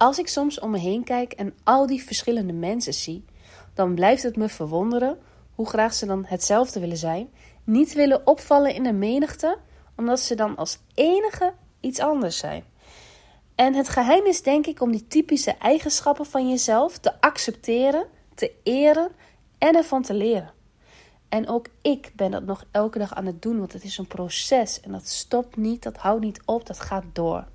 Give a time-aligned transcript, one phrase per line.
[0.00, 3.24] Als ik soms om me heen kijk en al die verschillende mensen zie,
[3.74, 5.18] dan blijft het me verwonderen
[5.54, 7.30] hoe graag ze dan hetzelfde willen zijn,
[7.64, 9.58] niet willen opvallen in de menigte,
[9.96, 12.64] omdat ze dan als enige iets anders zijn.
[13.54, 18.52] En het geheim is denk ik om die typische eigenschappen van jezelf te accepteren, te
[18.62, 19.10] eren
[19.58, 20.52] en ervan te leren.
[21.28, 24.06] En ook ik ben dat nog elke dag aan het doen, want het is een
[24.06, 27.46] proces en dat stopt niet, dat houdt niet op, dat gaat door.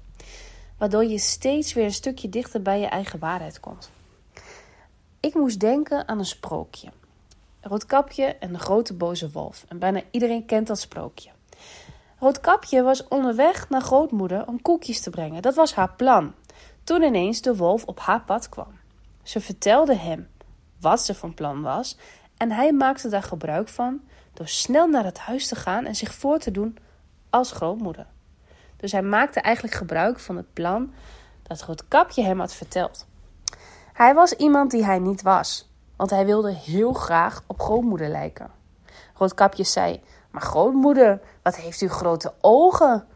[0.78, 3.90] Waardoor je steeds weer een stukje dichter bij je eigen waarheid komt.
[5.20, 6.90] Ik moest denken aan een sprookje.
[7.62, 9.66] Roodkapje en de grote boze wolf.
[9.68, 11.30] En bijna iedereen kent dat sprookje.
[12.20, 15.41] Roodkapje was onderweg naar grootmoeder om koekjes te brengen.
[15.41, 16.34] Dat was haar plan.
[16.84, 18.80] Toen ineens de wolf op haar pad kwam.
[19.23, 20.30] Ze vertelde hem
[20.80, 21.98] wat ze van plan was
[22.38, 24.02] en hij maakte daar gebruik van
[24.34, 26.77] door snel naar het huis te gaan en zich voor te doen
[27.30, 28.07] als grootmoeder.
[28.77, 30.93] Dus hij maakte eigenlijk gebruik van het plan
[31.43, 33.05] dat Roodkapje hem had verteld.
[33.93, 38.51] Hij was iemand die hij niet was, want hij wilde heel graag op grootmoeder lijken.
[39.13, 40.01] Roodkapje zei:
[40.32, 43.07] Maar grootmoeder, wat heeft u grote ogen?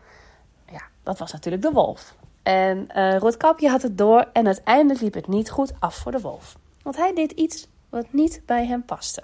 [0.72, 2.16] Ja, dat was natuurlijk de wolf.
[2.44, 6.22] En uh, Roodkapje had het door en uiteindelijk liep het niet goed af voor de
[6.22, 6.58] wolf.
[6.84, 9.24] Want hij deed iets wat niet bij hem paste.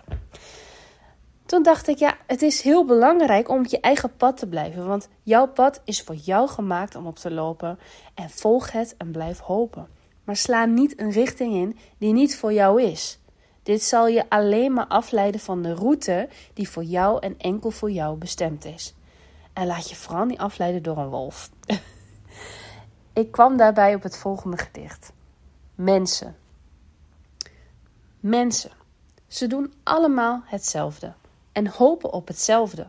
[1.45, 4.87] Toen dacht ik, ja, het is heel belangrijk om op je eigen pad te blijven.
[4.87, 7.79] Want jouw pad is voor jou gemaakt om op te lopen.
[8.13, 9.87] En volg het en blijf hopen.
[10.23, 13.19] Maar sla niet een richting in die niet voor jou is.
[13.63, 17.91] Dit zal je alleen maar afleiden van de route die voor jou en enkel voor
[17.91, 18.93] jou bestemd is.
[19.53, 21.49] En laat je vooral niet afleiden door een wolf.
[23.13, 25.11] ik kwam daarbij op het volgende gedicht:
[25.75, 26.35] Mensen.
[28.19, 28.71] Mensen.
[29.27, 31.13] Ze doen allemaal hetzelfde
[31.55, 32.87] en hopen op hetzelfde,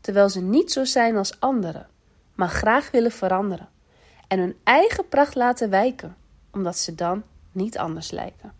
[0.00, 1.88] terwijl ze niet zo zijn als anderen,
[2.34, 3.68] maar graag willen veranderen
[4.28, 6.16] en hun eigen pracht laten wijken,
[6.50, 8.52] omdat ze dan niet anders lijken.